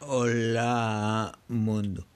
[0.00, 2.06] Hola mundo.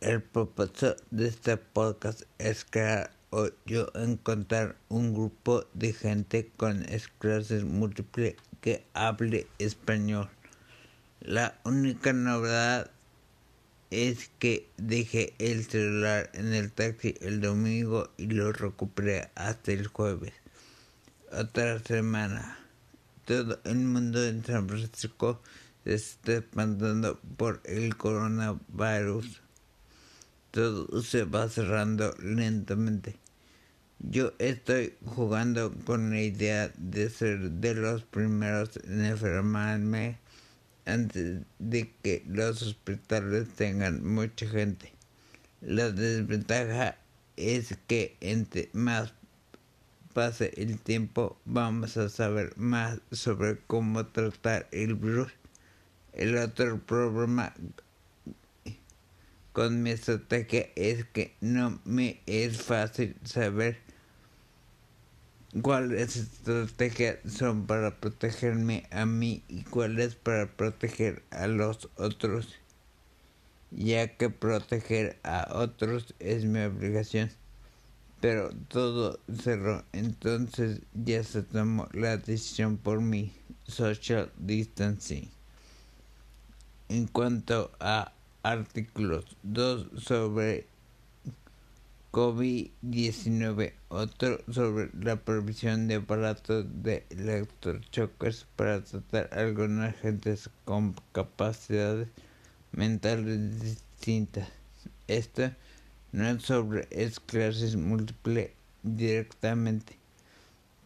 [0.00, 6.84] El propósito de este podcast es crear o yo encontrar un grupo de gente con
[6.84, 10.28] esclerosis múltiple que hable español.
[11.20, 12.90] La única novedad
[13.90, 19.86] es que dejé el celular en el taxi el domingo y lo recuperé hasta el
[19.86, 20.34] jueves.
[21.32, 22.58] Otra semana.
[23.24, 25.40] Todo el mundo en San Francisco
[25.84, 29.42] se está espantando por el coronavirus.
[30.50, 33.16] Todo se va cerrando lentamente.
[33.98, 40.18] Yo estoy jugando con la idea de ser de los primeros en enfermarme
[40.84, 44.92] antes de que los hospitales tengan mucha gente.
[45.60, 46.98] La desventaja
[47.36, 49.12] es que entre más
[50.12, 55.32] pase el tiempo vamos a saber más sobre cómo tratar el virus.
[56.14, 57.52] El otro problema
[59.52, 63.78] con mi estrategia es que no me es fácil saber
[65.60, 72.54] cuáles estrategias son para protegerme a mí y cuáles para proteger a los otros,
[73.72, 77.28] ya que proteger a otros es mi obligación.
[78.20, 83.32] Pero todo cerró, entonces ya se tomó la decisión por mí,
[83.66, 85.34] social distancing.
[86.90, 90.66] En cuanto a artículos, dos sobre
[92.12, 100.94] COVID-19, otro sobre la provisión de aparatos de electrochoques para tratar a algunas gentes con
[101.12, 102.08] capacidades
[102.72, 104.48] mentales distintas.
[105.08, 105.52] Esto
[106.12, 109.96] no es sobre esclerosis múltiple directamente,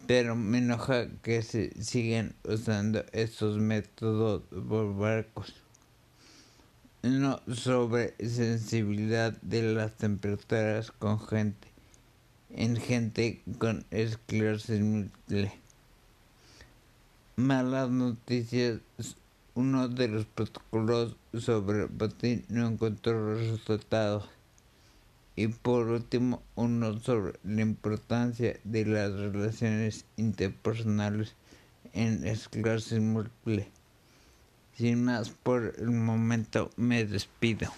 [0.06, 5.52] pero me enoja que se sigan usando estos métodos barbáricos
[7.02, 11.68] no sobre sensibilidad de las temperaturas con gente
[12.50, 15.52] en gente con esclerosis múltiple.
[17.36, 18.80] Malas noticias.
[19.54, 24.28] Uno de los protocolos sobre botín no encontró resultados.
[25.34, 31.34] Y por último, uno sobre la importancia de las relaciones interpersonales
[31.92, 33.68] en esclerosis múltiple.
[34.78, 37.72] Sin más por el momento me despido.